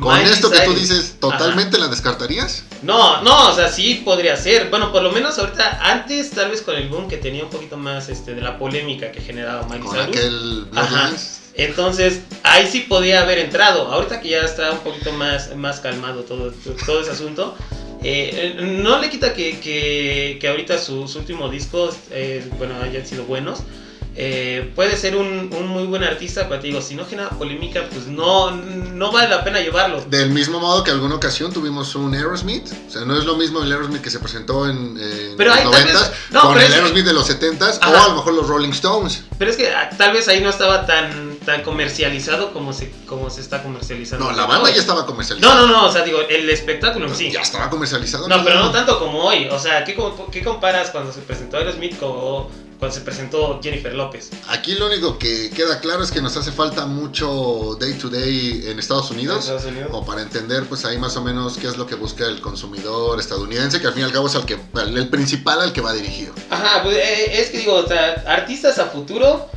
[0.00, 2.64] ¿Con esto que tú dices, totalmente la descartarías?
[2.82, 4.68] No, no, o sea, sí podría ser.
[4.68, 7.76] Bueno, por lo menos ahorita, antes, tal vez con el boom que tenía un poquito
[7.76, 10.66] más este, de la polémica que generaba Miley Con aquel
[11.54, 13.88] Entonces, ahí sí podía haber entrado.
[13.88, 16.52] Ahorita que ya está un poquito más, más calmado todo,
[16.86, 17.54] todo ese asunto,
[18.02, 23.24] eh, no le quita que, que, que ahorita sus últimos discos, eh, bueno, hayan sido
[23.24, 23.60] buenos.
[24.16, 27.88] Eh, puede ser un, un, muy buen artista, pero te digo, si no genera polémica,
[27.90, 30.04] pues no, no vale la pena llevarlo.
[30.04, 33.62] Del mismo modo que alguna ocasión tuvimos un Aerosmith, o sea, no es lo mismo
[33.62, 34.98] el Aerosmith que se presentó en,
[35.36, 38.48] pero los 90 no, con el Aerosmith de los 70 o a lo mejor los
[38.48, 39.22] Rolling Stones.
[39.38, 43.30] Pero es que ah, tal vez ahí no estaba tan, tan comercializado como se, como
[43.30, 44.26] se está comercializando.
[44.26, 45.54] No, la banda ya estaba comercializada.
[45.54, 47.30] No, no, no, o sea, digo, el espectáculo en sí.
[47.30, 48.28] Ya estaba comercializado.
[48.28, 49.48] No, pero no tanto como hoy.
[49.48, 49.96] O sea, ¿qué,
[50.30, 54.30] qué comparas cuando se presentó Aerosmith con cuando se presentó Jennifer López.
[54.48, 58.64] Aquí lo único que queda claro es que nos hace falta mucho day to day
[58.68, 59.52] en Estados Unidos,
[59.92, 63.20] o para entender pues ahí más o menos qué es lo que busca el consumidor
[63.20, 65.92] estadounidense, que al fin y al cabo es el, que, el principal al que va
[65.92, 66.32] dirigido.
[66.48, 69.50] Ajá, pues eh, es que digo, o sea, artistas a futuro,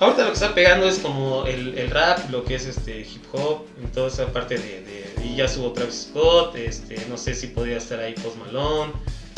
[0.00, 3.24] ahorita lo que está pegando es como el, el rap, lo que es este hip
[3.32, 7.34] hop, en toda esa parte de, de- y ya subo Travis Scott, este, no sé
[7.34, 8.92] si podría estar ahí Post Malone,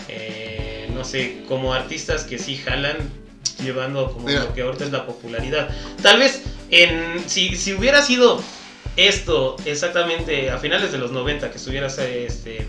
[0.09, 2.97] eh, no sé, como artistas que sí jalan
[3.63, 4.45] llevando como Mira.
[4.45, 5.69] lo que ahorita es la popularidad.
[6.03, 8.41] Tal vez en si, si hubiera sido
[8.97, 12.67] esto exactamente a finales de los 90 que estuviera este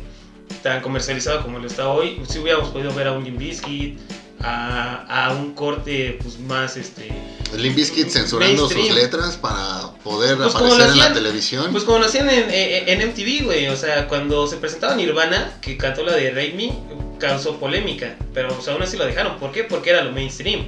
[0.61, 3.99] tan comercializado como lo está hoy, si hubiéramos podido ver a un Limp Bizkit,
[4.43, 7.09] a, a un corte pues más este
[7.57, 11.71] Limp Bizkit censurando sus letras para poder Pues aparecer en la televisión.
[11.71, 13.67] Pues como lo hacían en, en- en MTV, güey.
[13.67, 16.73] O sea, cuando se presentaba Nirvana, que cantó la de Rape Me,
[17.19, 18.15] causó polémica.
[18.33, 19.37] Pero pues, aún así lo dejaron.
[19.37, 19.63] ¿Por qué?
[19.63, 20.67] Porque era lo mainstream.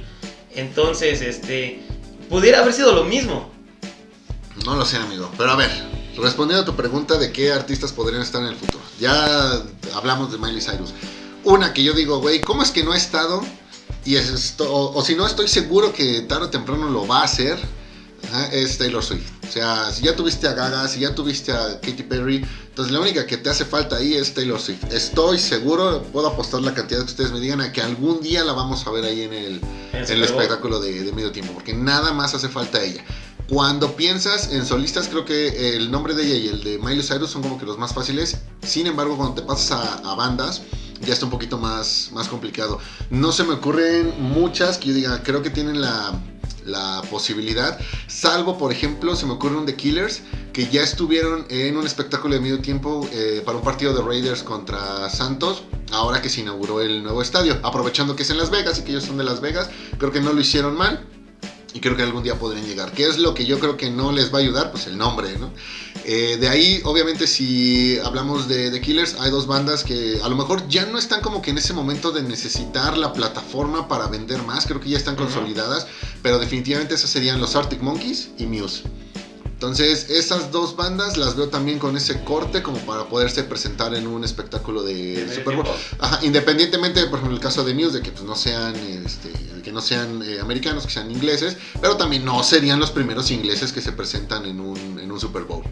[0.54, 1.80] Entonces, este.
[2.30, 3.50] Pudiera haber sido lo mismo.
[4.64, 5.30] No lo sé, amigo.
[5.36, 5.70] Pero a ver,
[6.16, 8.82] respondiendo a tu pregunta de qué artistas podrían estar en el futuro.
[9.00, 9.60] Ya
[9.94, 10.94] hablamos de Miley Cyrus.
[11.44, 13.42] Una que yo digo, güey, ¿cómo es que no ha estado?
[14.06, 17.20] Y es esto, o, o si no, estoy seguro que tarde o temprano lo va
[17.20, 17.58] a hacer.
[18.28, 19.30] ajá, es Taylor Swift.
[19.48, 23.00] O sea, si ya tuviste a Gaga, si ya tuviste a Katy Perry, entonces la
[23.00, 24.84] única que te hace falta ahí es Taylor Swift.
[24.92, 28.52] Estoy seguro, puedo apostar la cantidad que ustedes me digan a que algún día la
[28.52, 29.60] vamos a ver ahí en el,
[29.92, 33.04] En el espectáculo de, de medio tiempo, porque nada más hace falta ella.
[33.48, 37.30] Cuando piensas en solistas, creo que el nombre de ella y el de Miley Cyrus
[37.30, 38.38] son como que los más fáciles.
[38.66, 40.62] Sin embargo, cuando te pasas a, a bandas,
[41.00, 42.78] ya está un poquito más, más complicado.
[43.10, 46.18] No se me ocurren muchas que yo diga, creo que tienen la,
[46.64, 47.78] la posibilidad.
[48.06, 52.34] Salvo, por ejemplo, se me ocurre un The Killers, que ya estuvieron en un espectáculo
[52.34, 56.80] de medio tiempo eh, para un partido de Raiders contra Santos, ahora que se inauguró
[56.80, 57.58] el nuevo estadio.
[57.62, 60.20] Aprovechando que es en Las Vegas y que ellos son de Las Vegas, creo que
[60.20, 61.06] no lo hicieron mal.
[61.76, 62.92] Y creo que algún día podrían llegar.
[62.92, 64.70] ¿Qué es lo que yo creo que no les va a ayudar?
[64.70, 65.52] Pues el nombre, ¿no?
[66.06, 70.36] Eh, de ahí, obviamente, si hablamos de The Killers, hay dos bandas que a lo
[70.36, 74.42] mejor ya no están como que en ese momento de necesitar la plataforma para vender
[74.44, 74.64] más.
[74.64, 75.86] Creo que ya están consolidadas.
[76.22, 78.84] Pero definitivamente esos serían los Arctic Monkeys y Muse.
[79.56, 84.06] Entonces, esas dos bandas las veo también con ese corte como para poderse presentar en
[84.06, 85.66] un espectáculo de, Super Bowl.
[85.98, 89.72] Ajá, independientemente, por ejemplo, el caso de Muse, de que pues, no sean, este, que
[89.72, 93.80] no sean eh, americanos, que sean ingleses, pero también no serían los primeros ingleses que
[93.80, 95.64] se presentan en un, en un Super Bowl.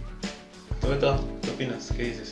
[0.81, 1.89] ¿Tú, Beto, ¿Qué opinas?
[1.95, 2.31] ¿Qué dices?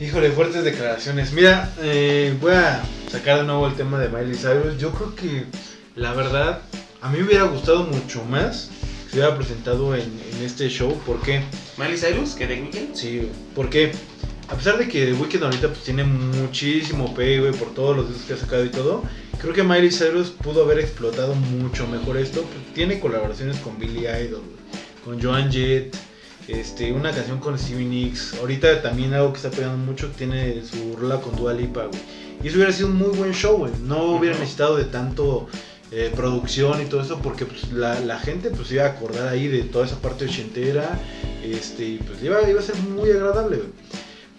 [0.00, 1.30] Híjole, fuertes declaraciones.
[1.30, 2.82] Mira, eh, voy a
[3.12, 4.76] sacar de nuevo el tema de Miley Cyrus.
[4.76, 5.44] Yo creo que,
[5.94, 6.62] la verdad,
[7.00, 8.70] a mí me hubiera gustado mucho más
[9.14, 10.92] se hubiera presentado en, en este show.
[11.06, 11.40] ¿Por qué?
[11.78, 12.34] ¿Miley Cyrus?
[12.34, 12.94] ¿Que The Weeknd?
[12.96, 13.92] Sí, porque
[14.48, 18.08] a pesar de que The Weeknd ahorita pues, tiene muchísimo pay, güey, por todos los
[18.08, 19.04] discos que ha sacado y todo,
[19.40, 22.42] creo que Miley Cyrus pudo haber explotado mucho mejor esto.
[22.42, 24.42] Pues, tiene colaboraciones con Billy Idol,
[25.04, 25.96] con Joan Jett,
[26.48, 28.34] este, una canción con Stevie Nicks.
[28.40, 32.00] Ahorita también algo que está pegando mucho, tiene su rola con Dua Lipa, güey.
[32.42, 33.70] Y eso hubiera sido un muy buen show, güey.
[33.84, 35.46] No hubiera necesitado de tanto
[35.96, 39.62] eh, producción y todo eso, porque pues, la, gente pues iba a acordar ahí de
[39.62, 40.98] toda esa parte ochentera,
[41.44, 43.60] este, y pues iba, iba a ser muy agradable.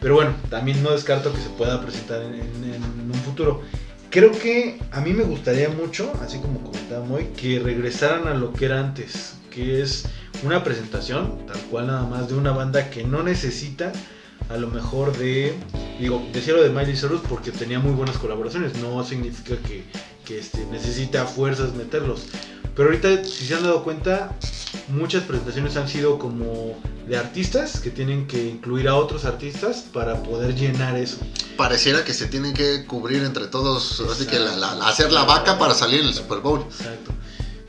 [0.01, 3.61] Pero bueno, también no descarto que se pueda presentar en, un futuro.
[4.09, 8.51] Creo que a mí me gustaría mucho, así como comentaba Moy, que regresaran a lo
[8.51, 10.09] que era antes, que es
[10.43, 13.93] una presentación, tal cual nada más, de una banda que no necesita
[14.49, 15.53] a lo mejor de,
[16.01, 19.85] digo, decía lo de Miley Cyrus porque tenía muy buenas colaboraciones, no significa que,
[20.25, 22.23] que este, necesita fuerzas meterlos.
[22.75, 24.35] Pero ahorita, si se han dado cuenta,
[24.89, 30.21] muchas presentaciones han sido como de artistas que tienen que incluir a otros artistas para
[30.23, 31.17] poder llenar eso.
[31.55, 35.73] Pareciera que se tienen que cubrir entre todos, así que la- hacer la vaca para
[35.73, 36.61] salir en el Super Bowl.
[36.63, 37.11] Exacto.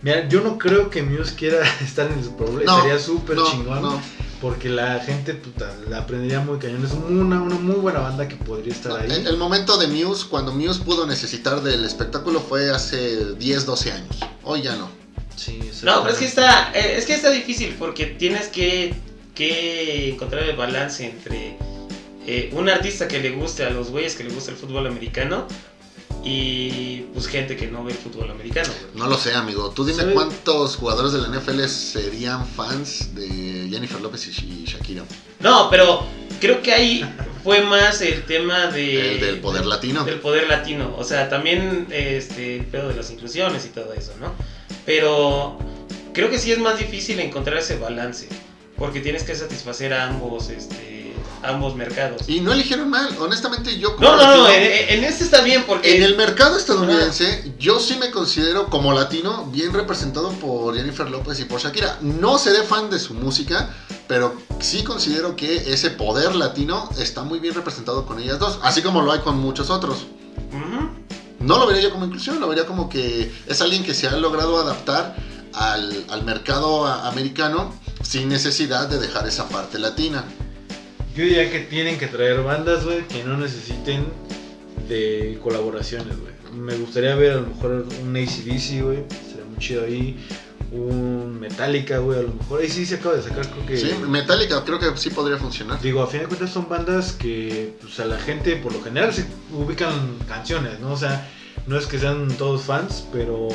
[0.02, 2.64] Mira, yo no creo que Muse quiera estar en el Super Bowl.
[2.64, 3.82] No, Estaría súper No, chingón.
[3.82, 4.00] no,
[4.40, 6.84] Porque la gente puta, la aprendería muy cañón.
[6.84, 8.98] Es una, una muy buena banda que podría estar no.
[8.98, 9.10] ahí.
[9.10, 13.92] El, el momento de Muse, cuando Muse pudo necesitar del espectáculo fue hace 10, 12
[13.92, 14.16] años.
[14.44, 14.90] Hoy ya no.
[15.36, 18.94] Sí, No, pero es que está, eh, es que está difícil porque tienes que,
[19.34, 21.58] que encontrar el balance entre
[22.26, 25.46] eh, un artista que le guste a los güeyes que le gusta el fútbol americano
[26.24, 28.68] y pues gente que no ve el fútbol americano.
[28.68, 28.98] güey.
[29.00, 29.70] No lo sé, amigo.
[29.70, 30.14] Tú dime ¿Sabe?
[30.14, 35.04] cuántos jugadores de la NFL serían fans de Jennifer López y Shakira.
[35.40, 36.04] No, pero
[36.40, 37.04] creo que ahí
[37.44, 39.14] fue más el tema de...
[39.14, 40.04] El del poder latino.
[40.04, 40.94] Del poder latino.
[40.98, 44.34] O sea, también este, el pedo de las inclusiones y todo eso, ¿no?
[44.84, 45.58] Pero
[46.12, 48.28] creo que sí es más difícil encontrar ese balance.
[48.76, 50.95] Porque tienes que satisfacer a ambos, este,
[51.42, 52.22] ambos mercados.
[52.28, 53.08] Y no eligieron mal.
[53.18, 55.96] Honestamente, yo No, no, no, en, en este está bien porque...
[55.96, 61.40] En el mercado estadounidense, yo sí me considero como latino bien representado por Jennifer López
[61.40, 61.98] y por Shakira.
[62.00, 63.70] No seré fan de su música,
[64.08, 68.82] pero sí considero que ese poder latino está muy bien representado con ellas dos, así
[68.82, 70.06] como lo hay con muchos otros.
[71.38, 74.12] No lo vería yo como inclusión, lo vería como que es alguien que se ha
[74.12, 75.14] logrado adaptar
[75.52, 80.24] al, al mercado americano sin necesidad de dejar esa parte latina.
[81.16, 84.04] Yo diría que tienen que traer bandas, güey, que no necesiten
[84.86, 86.34] de colaboraciones, güey.
[86.52, 89.04] Me gustaría ver a lo mejor un ACDC, güey.
[89.26, 90.22] Sería muy chido ahí.
[90.72, 92.60] Un Metallica, güey, a lo mejor.
[92.60, 93.78] Ahí sí se acaba de sacar, creo que.
[93.78, 95.80] Sí, Metallica creo que sí podría funcionar.
[95.80, 99.14] Digo, a fin de cuentas son bandas que pues, a la gente por lo general
[99.14, 100.92] se ubican canciones, ¿no?
[100.92, 101.30] O sea,
[101.66, 103.48] no es que sean todos fans, pero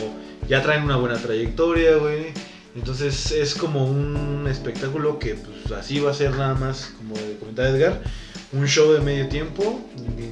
[0.49, 2.34] ya traen una buena trayectoria, güey.
[2.76, 7.69] Entonces es como un espectáculo que pues así va a ser nada más, como comentaba
[7.69, 8.01] Edgar,
[8.53, 9.82] un show de medio tiempo,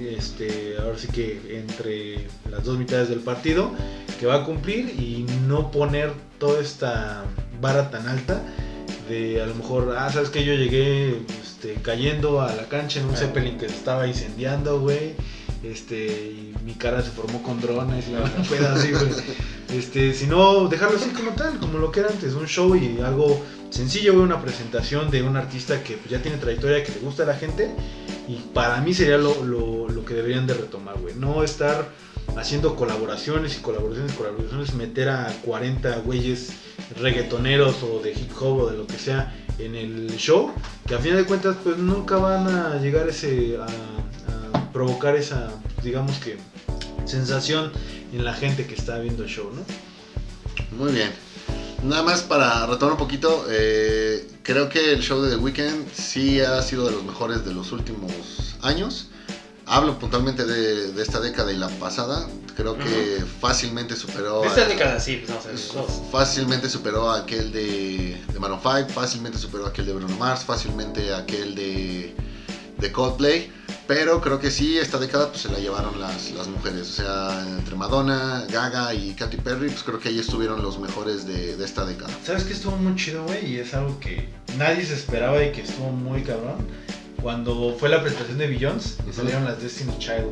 [0.01, 3.71] este, ahora sí que entre las dos mitades del partido,
[4.19, 7.23] que va a cumplir y no poner toda esta
[7.61, 8.41] vara tan alta
[9.09, 13.07] de a lo mejor, ah, sabes que yo llegué este, cayendo a la cancha en
[13.07, 15.15] un Zeppelin que se estaba incendiando, güey.
[15.63, 19.09] Este, y mi cara se formó con drones y un pedo así, güey.
[19.71, 23.43] Este, sino dejarlo así como tal, como lo que era antes, un show y algo
[23.69, 27.35] sencillo, una presentación de un artista que ya tiene trayectoria, que le gusta a la
[27.35, 27.69] gente.
[28.27, 31.15] Y para mí sería lo, lo, lo que deberían de retomar, güey.
[31.15, 31.87] No estar
[32.35, 36.53] haciendo colaboraciones y colaboraciones colaboraciones, meter a 40 güeyes
[36.99, 40.51] reggaetoneros o de hip hop o de lo que sea en el show,
[40.87, 43.67] que a fin de cuentas pues nunca van a llegar ese a
[44.71, 45.49] provocar esa,
[45.83, 46.37] digamos que,
[47.05, 47.71] sensación
[48.11, 49.63] en la gente que está viendo el show, ¿no?
[50.77, 51.11] Muy bien.
[51.83, 56.41] Nada más para retomar un poquito, eh, creo que el show de The Weeknd sí
[56.41, 58.11] ha sido de los mejores de los últimos
[58.61, 59.07] años.
[59.65, 62.27] Hablo puntualmente de, de esta década y la pasada.
[62.57, 64.43] Creo que fácilmente superó.
[64.43, 66.01] Esta a- década sí, pues vamos a ver los dos.
[66.11, 70.43] Fácilmente superó a aquel de, de Maroon 5, fácilmente superó a aquel de Bruno Mars,
[70.43, 72.13] fácilmente a aquel de,
[72.79, 73.51] de Coldplay.
[73.87, 76.81] Pero creo que sí, esta década pues, se la llevaron las, las mujeres.
[76.89, 81.25] O sea, entre Madonna, Gaga y Katy Perry, pues creo que ahí estuvieron los mejores
[81.25, 82.09] de, de esta década.
[82.23, 83.53] ¿Sabes qué estuvo muy chido, güey?
[83.53, 86.67] Y es algo que nadie se esperaba y que estuvo muy cabrón.
[87.21, 89.13] Cuando fue la presentación de Billions y Ujú.
[89.13, 90.29] salieron las Destiny Child.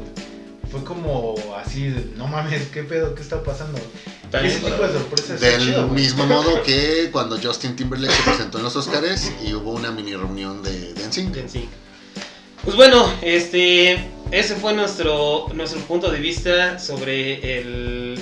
[0.71, 3.15] Fue como así, de, no mames, ¿qué pedo?
[3.15, 3.79] ¿Qué está pasando?
[4.33, 5.39] Ese tipo de sorpresas.
[5.39, 9.71] Del chido, mismo modo que cuando Justin Timberlake se presentó en los Oscars y hubo
[9.71, 11.67] una mini reunión de, de NSYNC.
[12.67, 13.93] Pues bueno, este,
[14.29, 18.19] ese fue nuestro, nuestro punto de vista sobre el,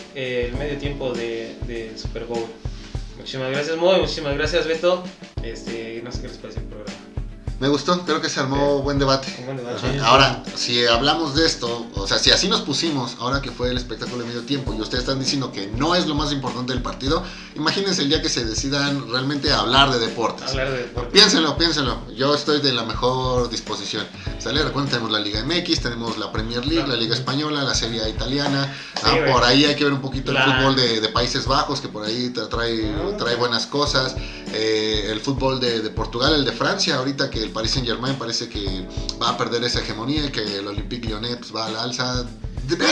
[0.56, 2.46] medio tiempo de, del Super Bowl.
[3.18, 5.04] Muchísimas gracias, Moy, muchísimas gracias, Beto.
[5.42, 7.05] Este, no sé qué les parece el programa.
[7.60, 9.34] Me gustó, creo que se armó buen debate.
[9.40, 9.80] Un buen debate.
[9.94, 9.98] Sí.
[10.04, 13.78] Ahora, si hablamos de esto, o sea, si así nos pusimos, ahora que fue el
[13.78, 16.82] espectáculo de medio tiempo y ustedes están diciendo que no es lo más importante del
[16.82, 17.24] partido,
[17.56, 20.50] imagínense el día que se decidan realmente a hablar de deportes.
[20.52, 21.12] Hablar de deporte.
[21.12, 21.98] Piénsenlo, piénsenlo.
[22.14, 24.06] Yo estoy de la mejor disposición.
[24.38, 24.62] ¿Sale?
[24.62, 28.76] Recuerden, tenemos la Liga MX, tenemos la Premier League, la Liga Española, la Serie italiana.
[28.96, 31.46] Sí, Ah, por ahí hay que ver un poquito La- el fútbol de, de Países
[31.46, 33.16] Bajos, que por ahí tra- trae, Ah.
[33.18, 34.14] trae buenas cosas.
[34.54, 38.16] Eh, el fútbol de, de Portugal, el de Francia, ahorita que el Paris Saint Germain
[38.16, 38.86] parece que
[39.22, 42.26] va a perder esa hegemonía y que el Olympique Lyonnais pues, va a la alza.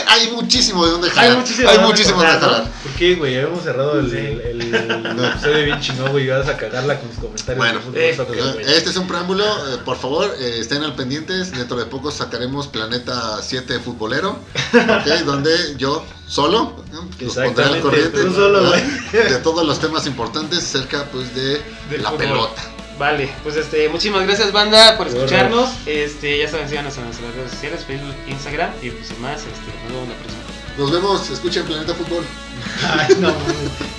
[0.08, 1.38] Hay muchísimo de dónde Hay jalar.
[1.40, 2.40] muchísimo Hay de dónde muchísimo de ¿no?
[2.40, 2.72] jalar.
[2.84, 3.36] ¿Por qué, güey?
[3.38, 6.26] Habíamos cerrado el, el, el, el episodio bien chingón, güey.
[6.26, 7.58] Y vas a cagarla con tus comentarios.
[7.58, 8.64] Bueno, eh.
[8.68, 11.52] Este es un preámbulo, eh, por favor, eh, estén al pendientes.
[11.52, 14.38] Dentro de poco sacaremos Planeta 7 Futbolero,
[14.74, 15.08] ¿ok?
[15.26, 16.76] donde yo solo
[17.20, 18.70] los pondré al Exactamente, corriente tú solo, ¿no?
[18.70, 18.84] güey.
[19.12, 22.20] de todos los temas importantes cerca pues, de Del la fútbol.
[22.28, 22.62] pelota.
[22.98, 25.70] Vale, pues este, muchísimas gracias banda por escucharnos.
[25.86, 29.50] Este, ya saben, síganos en nuestras redes sociales, Facebook, Instagram y pues sin más, este,
[29.84, 30.44] nos vemos la próxima.
[30.78, 32.24] Nos vemos, escuchen Planeta Fútbol.
[32.84, 33.34] Ay, no.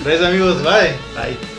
[0.05, 0.63] Gracias, amigos.
[0.63, 0.95] Bye.
[1.15, 1.54] Bye.